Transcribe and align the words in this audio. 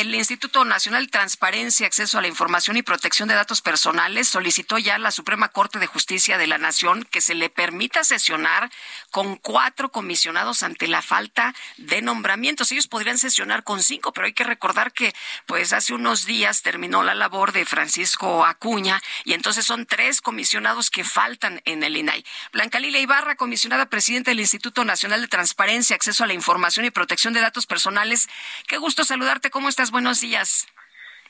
El 0.00 0.14
Instituto 0.14 0.66
Nacional 0.66 1.06
de 1.06 1.10
Transparencia, 1.10 1.86
Acceso 1.86 2.18
a 2.18 2.20
la 2.20 2.28
Información 2.28 2.76
y 2.76 2.82
Protección 2.82 3.30
de 3.30 3.34
Datos 3.34 3.62
Personales 3.62 4.28
solicitó 4.28 4.76
ya 4.76 4.96
a 4.96 4.98
la 4.98 5.10
Suprema 5.10 5.48
Corte 5.48 5.78
de 5.78 5.86
Justicia 5.86 6.36
de 6.36 6.46
la 6.46 6.58
Nación 6.58 7.08
que 7.10 7.22
se 7.22 7.34
le 7.34 7.48
permita 7.48 8.04
sesionar 8.04 8.70
con 9.10 9.36
cuatro 9.36 9.90
comisionados 9.90 10.62
ante 10.62 10.86
la 10.86 11.00
falta 11.00 11.54
de 11.78 12.02
nombramientos. 12.02 12.70
Ellos 12.72 12.88
podrían 12.88 13.16
sesionar 13.16 13.64
con 13.64 13.82
cinco, 13.82 14.12
pero 14.12 14.26
hay 14.26 14.34
que 14.34 14.44
recordar 14.44 14.92
que 14.92 15.14
pues 15.46 15.72
hace 15.72 15.94
unos 15.94 16.26
días 16.26 16.60
terminó 16.60 17.02
la 17.02 17.14
labor 17.14 17.52
de 17.52 17.64
Francisco 17.64 18.44
Acuña 18.44 19.02
y 19.24 19.32
entonces 19.32 19.64
son 19.64 19.86
tres 19.86 20.20
comisionados 20.20 20.90
que 20.90 21.04
faltan 21.04 21.62
en 21.64 21.82
el 21.82 21.96
INAI. 21.96 22.22
Blanca 22.52 22.80
Lilia 22.80 23.00
Ibarra, 23.00 23.36
comisionada 23.36 23.86
presidenta 23.86 24.30
del 24.30 24.40
Instituto 24.40 24.84
Nacional 24.84 25.22
de 25.22 25.28
Transparencia, 25.28 25.96
Acceso 25.96 26.22
a 26.22 26.26
la 26.26 26.34
Información 26.34 26.84
y 26.84 26.90
Protección 26.90 27.32
de 27.32 27.40
Datos 27.40 27.64
Personales. 27.64 28.28
Qué 28.66 28.76
gusto 28.76 29.02
saludarte. 29.02 29.48
¿Cómo 29.50 29.70
estás? 29.70 29.85
Buenos 29.90 30.20
días. 30.20 30.66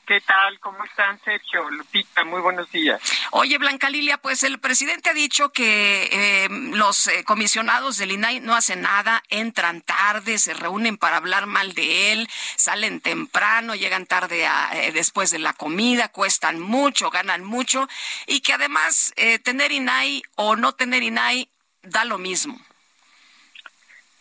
¿Qué 0.07 0.21
tal? 0.21 0.57
¿Cómo 0.61 0.85
están, 0.85 1.19
Sergio? 1.19 1.69
Lupita, 1.69 2.23
muy 2.23 2.39
buenos 2.39 2.71
días. 2.71 3.01
Oye, 3.31 3.57
Blanca 3.57 3.89
Lilia, 3.89 4.17
pues 4.17 4.41
el 4.43 4.57
presidente 4.57 5.09
ha 5.09 5.13
dicho 5.13 5.51
que 5.51 6.07
eh, 6.09 6.47
los 6.49 7.07
eh, 7.07 7.25
comisionados 7.25 7.97
del 7.97 8.13
INAI 8.13 8.39
no 8.39 8.55
hacen 8.55 8.83
nada, 8.83 9.21
entran 9.27 9.81
tarde, 9.81 10.37
se 10.37 10.53
reúnen 10.53 10.95
para 10.95 11.17
hablar 11.17 11.45
mal 11.45 11.73
de 11.73 12.13
él, 12.13 12.29
salen 12.55 13.01
temprano, 13.01 13.75
llegan 13.75 14.05
tarde 14.05 14.47
a, 14.47 14.69
eh, 14.81 14.93
después 14.93 15.29
de 15.29 15.39
la 15.39 15.51
comida, 15.51 16.07
cuestan 16.07 16.57
mucho, 16.57 17.09
ganan 17.09 17.43
mucho 17.43 17.89
y 18.27 18.39
que 18.39 18.53
además 18.53 19.13
eh, 19.17 19.39
tener 19.39 19.73
INAI 19.73 20.23
o 20.35 20.55
no 20.55 20.71
tener 20.71 21.03
INAI 21.03 21.49
da 21.83 22.05
lo 22.05 22.17
mismo. 22.17 22.57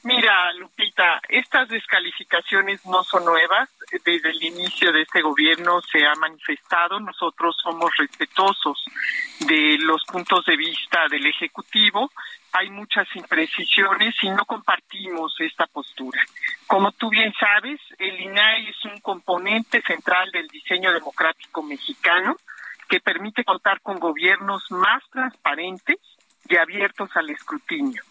Mira, 0.03 0.53
Lupita, 0.55 1.21
estas 1.29 1.69
descalificaciones 1.69 2.85
no 2.87 3.05
son 3.05 3.25
nuevas. 3.25 3.69
Desde 3.91 4.31
el 4.31 4.43
inicio 4.43 4.93
de 4.93 5.03
este 5.03 5.23
gobierno 5.23 5.81
se 5.83 6.05
ha 6.05 6.15
manifestado. 6.17 6.99
Nosotros 6.99 7.57
somos 7.63 7.91
respetuosos 7.97 8.85
de 9.41 9.79
los 9.81 10.03
puntos 10.05 10.45
de 10.45 10.57
vista 10.57 11.07
del 11.09 11.27
Ejecutivo. 11.27 12.11
Hay 12.53 12.71
muchas 12.71 13.07
imprecisiones 13.15 14.15
y 14.23 14.31
no 14.31 14.45
compartimos 14.45 15.35
esta 15.39 15.67
postura. 15.67 16.21
Como 16.67 16.91
tú 16.93 17.11
bien 17.11 17.33
sabes, 17.39 17.81
el 17.99 18.21
INAI 18.21 18.69
es 18.69 18.85
un 18.85 18.99
componente 19.01 19.81
central 19.83 20.31
del 20.33 20.49
diseño 20.49 20.93
democrático 20.93 21.63
mexicano 21.63 22.37
que 22.89 23.01
permite 23.01 23.45
contar 23.45 23.81
con 23.83 23.99
gobiernos 23.99 24.71
más 24.71 25.03
transparentes 25.11 25.99
y 26.49 26.57
abiertos 26.57 27.11
al 27.15 27.31
escrutinio 27.31 28.03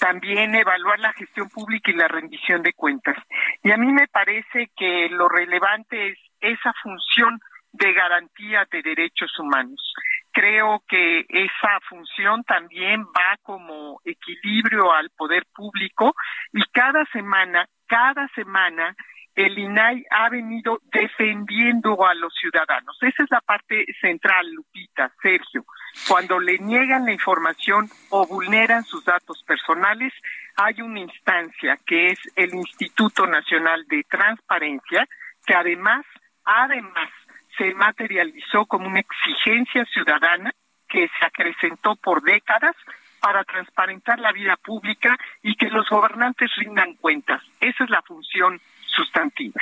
también 0.00 0.54
evaluar 0.54 0.98
la 0.98 1.12
gestión 1.12 1.48
pública 1.50 1.90
y 1.90 1.94
la 1.94 2.08
rendición 2.08 2.62
de 2.62 2.72
cuentas. 2.72 3.16
Y 3.62 3.70
a 3.70 3.76
mí 3.76 3.92
me 3.92 4.08
parece 4.08 4.70
que 4.74 5.08
lo 5.10 5.28
relevante 5.28 6.08
es 6.08 6.18
esa 6.40 6.72
función 6.82 7.38
de 7.72 7.92
garantía 7.92 8.66
de 8.72 8.82
derechos 8.82 9.30
humanos. 9.38 9.94
Creo 10.32 10.82
que 10.88 11.26
esa 11.28 11.80
función 11.88 12.42
también 12.44 13.02
va 13.02 13.36
como 13.42 14.00
equilibrio 14.04 14.92
al 14.92 15.10
poder 15.10 15.44
público 15.54 16.14
y 16.52 16.62
cada 16.72 17.04
semana, 17.12 17.66
cada 17.86 18.26
semana, 18.34 18.96
el 19.34 19.58
INAI 19.58 20.04
ha 20.10 20.28
venido 20.28 20.80
defendiendo 20.92 22.06
a 22.06 22.14
los 22.14 22.34
ciudadanos. 22.34 22.96
Esa 23.00 23.22
es 23.22 23.30
la 23.30 23.40
parte 23.40 23.84
central, 24.00 24.50
Lupita, 24.50 25.12
Sergio. 25.22 25.64
Cuando 26.08 26.38
le 26.40 26.58
niegan 26.58 27.04
la 27.04 27.12
información 27.12 27.88
o 28.08 28.26
vulneran 28.26 28.84
sus 28.84 29.04
datos 29.04 29.42
personales, 29.44 30.12
hay 30.56 30.82
una 30.82 31.00
instancia 31.00 31.78
que 31.86 32.08
es 32.08 32.18
el 32.36 32.54
Instituto 32.54 33.26
Nacional 33.26 33.86
de 33.88 34.04
Transparencia, 34.04 35.06
que 35.46 35.54
además, 35.54 36.04
además, 36.44 37.08
se 37.56 37.74
materializó 37.74 38.66
como 38.66 38.86
una 38.86 39.00
exigencia 39.00 39.84
ciudadana 39.86 40.52
que 40.88 41.08
se 41.18 41.24
acrecentó 41.24 41.96
por 41.96 42.22
décadas 42.22 42.74
para 43.20 43.44
transparentar 43.44 44.18
la 44.18 44.32
vida 44.32 44.56
pública 44.56 45.16
y 45.42 45.54
que 45.54 45.68
los 45.68 45.88
gobernantes 45.88 46.50
rindan 46.56 46.94
cuentas. 46.94 47.42
Esa 47.60 47.84
es 47.84 47.90
la 47.90 48.02
función 48.02 48.60
sustantiva. 48.86 49.60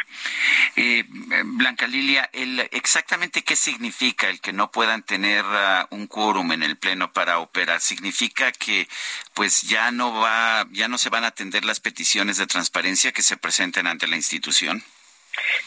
Eh, 0.80 1.04
Blanca 1.08 1.88
Lilia, 1.88 2.30
el, 2.32 2.60
exactamente 2.70 3.42
qué 3.42 3.56
significa 3.56 4.28
el 4.28 4.40
que 4.40 4.52
no 4.52 4.70
puedan 4.70 5.02
tener 5.02 5.44
uh, 5.44 5.86
un 5.90 6.06
quórum 6.06 6.52
en 6.52 6.62
el 6.62 6.76
pleno 6.76 7.12
para 7.12 7.40
operar. 7.40 7.80
Significa 7.80 8.52
que, 8.52 8.86
pues, 9.34 9.62
ya 9.62 9.90
no 9.90 10.12
va, 10.12 10.66
ya 10.70 10.86
no 10.86 10.96
se 10.96 11.10
van 11.10 11.24
a 11.24 11.28
atender 11.28 11.64
las 11.64 11.80
peticiones 11.80 12.36
de 12.36 12.46
transparencia 12.46 13.10
que 13.10 13.22
se 13.22 13.36
presenten 13.36 13.88
ante 13.88 14.06
la 14.06 14.14
institución. 14.14 14.80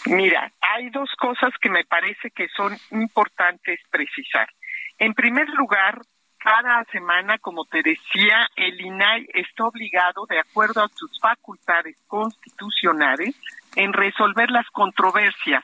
Mira, 0.05 0.49
hay 0.61 0.89
dos 0.91 1.09
cosas 1.19 1.51
que 1.59 1.69
me 1.69 1.83
parece 1.83 2.31
que 2.31 2.47
son 2.55 2.77
importantes 2.91 3.81
precisar. 3.89 4.47
En 4.97 5.13
primer 5.13 5.49
lugar, 5.49 6.01
cada 6.37 6.85
semana, 6.85 7.37
como 7.37 7.65
te 7.65 7.83
decía, 7.83 8.49
el 8.55 8.79
INAI 8.79 9.27
está 9.33 9.65
obligado, 9.65 10.25
de 10.29 10.39
acuerdo 10.39 10.81
a 10.81 10.89
sus 10.95 11.19
facultades 11.19 11.97
constitucionales, 12.07 13.35
en 13.75 13.93
resolver 13.93 14.51
las 14.51 14.67
controversias 14.71 15.63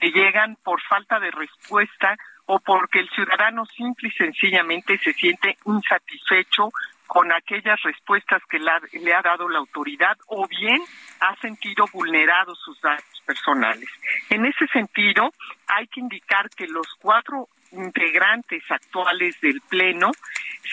que 0.00 0.10
llegan 0.10 0.56
por 0.62 0.80
falta 0.82 1.20
de 1.20 1.30
respuesta 1.30 2.16
o 2.46 2.58
porque 2.60 3.00
el 3.00 3.08
ciudadano 3.10 3.64
simple 3.66 4.08
y 4.08 4.12
sencillamente 4.12 4.98
se 4.98 5.12
siente 5.14 5.56
insatisfecho 5.64 6.70
con 7.06 7.32
aquellas 7.32 7.80
respuestas 7.82 8.42
que 8.50 8.58
le 8.58 9.14
ha 9.14 9.22
dado 9.22 9.48
la 9.48 9.58
autoridad 9.58 10.16
o 10.26 10.46
bien 10.48 10.82
ha 11.20 11.36
sentido 11.36 11.86
vulnerados 11.92 12.58
sus 12.64 12.80
datos 12.80 13.22
personales. 13.24 13.88
En 14.30 14.44
ese 14.46 14.66
sentido, 14.68 15.32
hay 15.68 15.86
que 15.86 16.00
indicar 16.00 16.50
que 16.50 16.66
los 16.66 16.86
cuatro 17.00 17.48
integrantes 17.72 18.62
actuales 18.70 19.40
del 19.40 19.60
Pleno, 19.68 20.10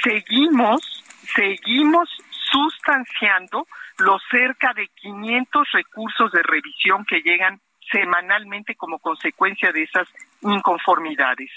seguimos, 0.04 1.04
seguimos 1.36 2.10
sustanciando 2.52 3.68
los 4.00 4.22
cerca 4.30 4.74
de 4.74 4.88
500 4.88 5.72
recursos 5.72 6.32
de 6.32 6.44
revisión 6.44 7.06
que 7.06 7.22
llegan 7.22 7.62
semanalmente 7.92 8.76
como 8.76 9.00
consecuencia 9.00 9.72
de 9.72 9.84
esas 9.84 10.08
inconformidades. 10.42 11.50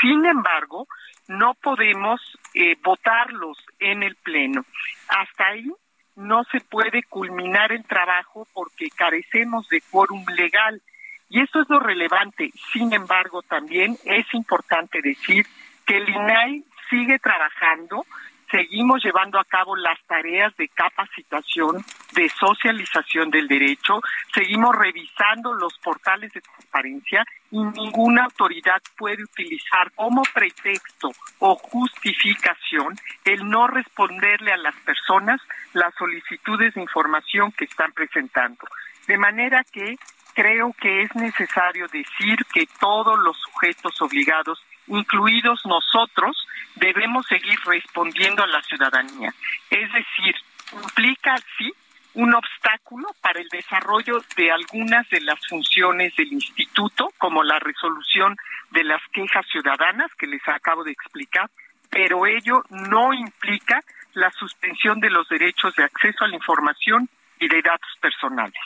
Sin 0.00 0.24
embargo, 0.24 0.86
no 1.28 1.54
podemos 1.54 2.20
eh, 2.54 2.76
votarlos 2.82 3.58
en 3.78 4.02
el 4.02 4.16
Pleno. 4.16 4.64
Hasta 5.08 5.46
ahí 5.48 5.70
no 6.16 6.44
se 6.44 6.60
puede 6.60 7.02
culminar 7.04 7.72
el 7.72 7.84
trabajo 7.84 8.46
porque 8.52 8.90
carecemos 8.90 9.68
de 9.68 9.80
quórum 9.90 10.24
legal. 10.36 10.82
Y 11.28 11.40
eso 11.42 11.62
es 11.62 11.70
lo 11.70 11.78
relevante. 11.78 12.50
Sin 12.72 12.92
embargo, 12.92 13.42
también 13.42 13.96
es 14.04 14.26
importante 14.34 15.00
decir 15.00 15.46
que 15.86 15.96
el 15.96 16.08
INAI 16.08 16.64
sigue 16.90 17.18
trabajando, 17.20 18.04
seguimos 18.50 19.02
llevando 19.04 19.38
a 19.38 19.44
cabo 19.44 19.76
las 19.76 19.98
tareas 20.06 20.54
de 20.56 20.68
capacitación, 20.68 21.84
de 22.12 22.28
socialización 22.28 23.30
del 23.30 23.46
derecho, 23.48 24.00
seguimos 24.34 24.74
revisando 24.76 25.54
los 25.54 25.78
portales 25.78 26.32
de 26.32 26.40
transparencia 26.40 27.24
y 27.50 27.58
ninguna 27.58 28.24
autoridad 28.24 28.80
puede 28.96 29.22
utilizar 29.22 29.92
como 29.94 30.22
pretexto 30.34 31.10
o 31.38 31.54
justificación 31.56 32.96
el 33.24 33.48
no 33.48 33.66
responderle 33.66 34.52
a 34.52 34.56
las 34.56 34.74
personas 34.76 35.40
las 35.72 35.94
solicitudes 35.94 36.74
de 36.74 36.82
información 36.82 37.52
que 37.52 37.64
están 37.64 37.92
presentando. 37.92 38.66
De 39.06 39.18
manera 39.18 39.64
que 39.64 39.96
creo 40.34 40.72
que 40.80 41.02
es 41.02 41.14
necesario 41.14 41.86
decir 41.88 42.38
que 42.52 42.66
todos 42.78 43.18
los 43.18 43.36
sujetos 43.38 44.00
obligados, 44.00 44.62
incluidos 44.90 45.64
nosotros, 45.64 46.36
debemos 46.74 47.26
seguir 47.26 47.58
respondiendo 47.64 48.42
a 48.42 48.46
la 48.46 48.62
ciudadanía. 48.62 49.32
Es 49.70 49.92
decir, 49.92 50.34
implica, 50.72 51.36
sí, 51.56 51.72
un 52.14 52.34
obstáculo 52.34 53.08
para 53.20 53.40
el 53.40 53.48
desarrollo 53.48 54.22
de 54.36 54.50
algunas 54.50 55.08
de 55.10 55.20
las 55.20 55.38
funciones 55.48 56.14
del 56.16 56.32
instituto, 56.32 57.12
como 57.18 57.42
la 57.42 57.58
resolución 57.60 58.36
de 58.70 58.84
las 58.84 59.00
quejas 59.12 59.46
ciudadanas 59.50 60.12
que 60.16 60.26
les 60.26 60.46
acabo 60.48 60.84
de 60.84 60.92
explicar, 60.92 61.48
pero 61.88 62.26
ello 62.26 62.62
no 62.70 63.12
implica 63.12 63.80
la 64.14 64.30
suspensión 64.32 65.00
de 65.00 65.10
los 65.10 65.28
derechos 65.28 65.74
de 65.76 65.84
acceso 65.84 66.24
a 66.24 66.28
la 66.28 66.36
información 66.36 67.08
y 67.38 67.48
de 67.48 67.62
datos 67.62 67.90
personales. 68.00 68.60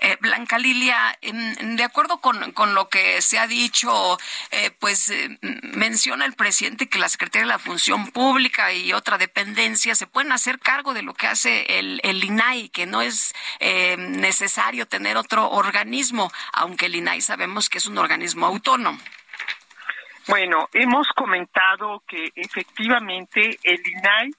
Eh, 0.00 0.16
Blanca 0.20 0.58
Lilia, 0.58 1.18
de 1.22 1.84
acuerdo 1.84 2.20
con, 2.20 2.52
con, 2.52 2.74
lo 2.74 2.88
que 2.88 3.22
se 3.22 3.38
ha 3.38 3.46
dicho, 3.46 4.18
eh, 4.50 4.70
pues 4.78 5.10
eh, 5.10 5.38
menciona 5.62 6.24
el 6.24 6.34
presidente 6.34 6.88
que 6.88 6.98
la 6.98 7.08
Secretaría 7.08 7.46
de 7.46 7.52
la 7.52 7.58
Función 7.58 8.10
Pública 8.10 8.72
y 8.72 8.92
otra 8.92 9.18
dependencia 9.18 9.94
se 9.94 10.06
pueden 10.06 10.32
hacer 10.32 10.58
cargo 10.58 10.94
de 10.94 11.02
lo 11.02 11.14
que 11.14 11.26
hace 11.26 11.78
el, 11.78 12.00
el 12.02 12.24
INAI, 12.24 12.68
que 12.68 12.86
no 12.86 13.00
es 13.02 13.34
necesario 13.98 14.86
tener 14.86 15.16
otro 15.16 15.50
organismo, 15.50 16.32
aunque 16.52 16.86
el 16.86 16.96
INAI 16.96 17.20
sabemos 17.20 17.68
que 17.68 17.78
es 17.78 17.86
un 17.86 17.98
organismo 17.98 18.46
autónomo. 18.46 18.98
Bueno, 20.28 20.68
hemos 20.72 21.08
comentado 21.16 22.02
que 22.06 22.30
efectivamente 22.36 23.58
el 23.62 23.80
INAI 23.86 24.30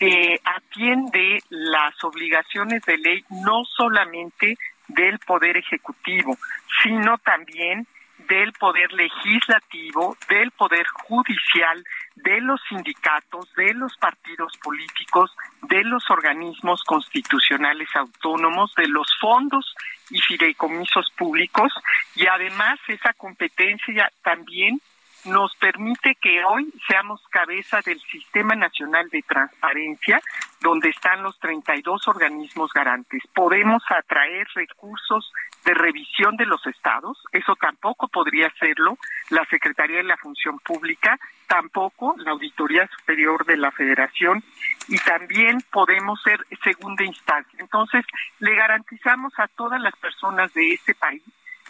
eh, 0.00 0.40
atiende 0.44 1.42
las 1.48 2.02
obligaciones 2.04 2.82
de 2.82 2.98
ley 2.98 3.24
no 3.44 3.64
solamente 3.64 4.56
del 4.88 5.18
Poder 5.20 5.56
Ejecutivo, 5.56 6.36
sino 6.82 7.18
también 7.18 7.86
del 8.28 8.52
Poder 8.54 8.92
Legislativo, 8.92 10.16
del 10.28 10.50
Poder 10.52 10.86
Judicial, 10.86 11.84
de 12.16 12.40
los 12.40 12.60
sindicatos, 12.68 13.52
de 13.54 13.74
los 13.74 13.96
partidos 13.98 14.56
políticos, 14.62 15.34
de 15.62 15.84
los 15.84 16.10
organismos 16.10 16.82
constitucionales 16.84 17.88
autónomos, 17.94 18.74
de 18.76 18.88
los 18.88 19.06
fondos 19.20 19.74
y 20.10 20.20
fideicomisos 20.20 21.10
públicos 21.16 21.72
y 22.14 22.26
además 22.26 22.78
esa 22.88 23.12
competencia 23.12 24.10
también 24.22 24.80
nos 25.26 25.54
permite 25.56 26.14
que 26.20 26.44
hoy 26.44 26.72
seamos 26.88 27.20
cabeza 27.30 27.80
del 27.84 28.00
Sistema 28.00 28.54
Nacional 28.54 29.08
de 29.10 29.22
Transparencia, 29.22 30.20
donde 30.60 30.88
están 30.90 31.22
los 31.22 31.38
32 31.40 32.08
organismos 32.08 32.72
garantes. 32.72 33.22
Podemos 33.34 33.82
atraer 33.88 34.46
recursos 34.54 35.32
de 35.64 35.74
revisión 35.74 36.36
de 36.36 36.46
los 36.46 36.64
estados, 36.66 37.22
eso 37.32 37.56
tampoco 37.56 38.08
podría 38.08 38.46
hacerlo 38.46 38.98
la 39.30 39.44
Secretaría 39.46 39.98
de 39.98 40.04
la 40.04 40.16
Función 40.16 40.58
Pública, 40.60 41.18
tampoco 41.46 42.14
la 42.18 42.32
Auditoría 42.32 42.88
Superior 42.98 43.44
de 43.44 43.56
la 43.56 43.72
Federación 43.72 44.42
y 44.88 44.98
también 44.98 45.58
podemos 45.72 46.20
ser 46.22 46.40
segunda 46.62 47.04
instancia. 47.04 47.58
Entonces, 47.58 48.04
le 48.38 48.54
garantizamos 48.54 49.32
a 49.38 49.48
todas 49.48 49.80
las 49.80 49.94
personas 49.96 50.52
de 50.54 50.74
este 50.74 50.94
país 50.94 51.22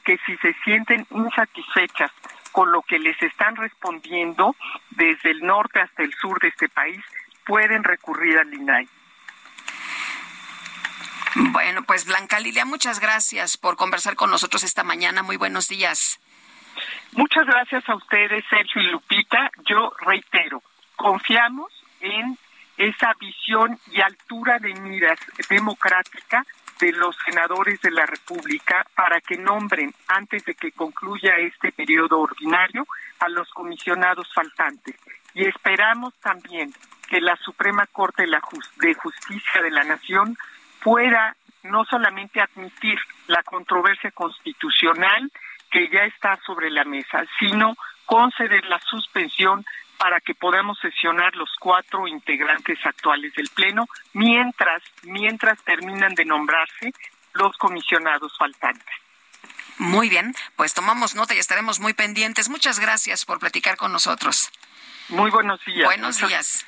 que 0.04 0.18
si 0.24 0.36
se 0.36 0.54
sienten 0.64 1.06
insatisfechas 1.10 2.12
con 2.52 2.72
lo 2.72 2.82
que 2.82 2.98
les 2.98 3.20
están 3.22 3.56
respondiendo 3.56 4.56
desde 4.90 5.30
el 5.30 5.40
norte 5.40 5.80
hasta 5.80 6.02
el 6.02 6.12
sur 6.14 6.40
de 6.40 6.48
este 6.48 6.68
país, 6.68 7.02
pueden 7.44 7.84
recurrir 7.84 8.38
al 8.38 8.52
INAI. 8.52 8.88
Bueno, 11.52 11.82
pues 11.82 12.06
Blanca 12.06 12.40
Lilia, 12.40 12.64
muchas 12.64 12.98
gracias 12.98 13.58
por 13.58 13.76
conversar 13.76 14.16
con 14.16 14.30
nosotros 14.30 14.62
esta 14.62 14.84
mañana. 14.84 15.22
Muy 15.22 15.36
buenos 15.36 15.68
días. 15.68 16.18
Muchas 17.12 17.46
gracias 17.46 17.86
a 17.88 17.94
ustedes, 17.94 18.44
Sergio 18.48 18.82
y 18.82 18.86
Lupita. 18.86 19.50
Yo 19.64 19.92
reitero, 20.00 20.62
confiamos 20.96 21.72
en 22.00 22.38
esa 22.76 23.12
visión 23.20 23.78
y 23.90 24.00
altura 24.00 24.58
de 24.58 24.74
miras 24.80 25.18
democrática 25.48 26.44
de 26.80 26.92
los 26.92 27.16
senadores 27.24 27.80
de 27.80 27.90
la 27.90 28.06
República 28.06 28.86
para 28.94 29.20
que 29.20 29.36
nombren, 29.36 29.94
antes 30.08 30.44
de 30.44 30.54
que 30.54 30.72
concluya 30.72 31.36
este 31.38 31.72
periodo 31.72 32.20
ordinario, 32.20 32.86
a 33.20 33.28
los 33.28 33.48
comisionados 33.50 34.32
faltantes. 34.34 34.96
Y 35.34 35.44
esperamos 35.44 36.14
también 36.20 36.72
que 37.08 37.20
la 37.20 37.36
Suprema 37.36 37.86
Corte 37.86 38.24
de 38.24 38.94
Justicia 38.94 39.62
de 39.62 39.70
la 39.70 39.84
Nación 39.84 40.36
pueda 40.82 41.36
no 41.62 41.84
solamente 41.84 42.40
admitir 42.40 42.98
la 43.26 43.42
controversia 43.42 44.10
constitucional 44.12 45.30
que 45.70 45.88
ya 45.88 46.04
está 46.04 46.38
sobre 46.46 46.70
la 46.70 46.84
mesa, 46.84 47.24
sino 47.38 47.76
conceder 48.04 48.64
la 48.66 48.80
suspensión 48.80 49.64
para 49.98 50.20
que 50.20 50.34
podamos 50.34 50.78
sesionar 50.80 51.34
los 51.36 51.50
cuatro 51.58 52.06
integrantes 52.06 52.78
actuales 52.84 53.32
del 53.34 53.48
Pleno, 53.48 53.86
mientras, 54.12 54.82
mientras 55.02 55.62
terminan 55.64 56.14
de 56.14 56.24
nombrarse 56.24 56.92
los 57.34 57.56
comisionados 57.56 58.36
faltantes. 58.38 58.94
Muy 59.78 60.08
bien, 60.08 60.34
pues 60.56 60.72
tomamos 60.72 61.14
nota 61.14 61.34
y 61.34 61.38
estaremos 61.38 61.80
muy 61.80 61.92
pendientes. 61.92 62.48
Muchas 62.48 62.80
gracias 62.80 63.24
por 63.24 63.38
platicar 63.38 63.76
con 63.76 63.92
nosotros. 63.92 64.50
Muy 65.08 65.30
buenos 65.30 65.64
días. 65.64 65.84
Buenos 65.84 66.18
días. 66.18 66.66